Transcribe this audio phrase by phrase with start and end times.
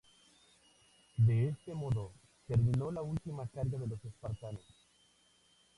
[1.17, 2.11] De este modo
[2.47, 4.63] terminó la última carga de los espartanos.